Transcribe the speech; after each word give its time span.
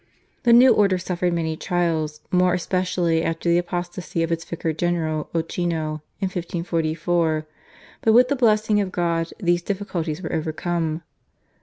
The 0.41 0.51
new 0.51 0.73
order 0.73 0.97
suffered 0.97 1.31
many 1.31 1.55
trials 1.55 2.21
more 2.31 2.55
especially 2.55 3.21
after 3.21 3.47
the 3.49 3.59
apostasy 3.59 4.23
of 4.23 4.31
its 4.31 4.43
vicar 4.43 4.73
general 4.73 5.29
Ochino 5.35 6.01
in 6.19 6.25
1544, 6.25 7.45
but 8.01 8.11
with 8.11 8.27
the 8.29 8.35
blessing 8.35 8.81
of 8.81 8.91
God 8.91 9.31
these 9.39 9.61
difficulties 9.61 10.23
were 10.23 10.33
overcome. 10.33 11.03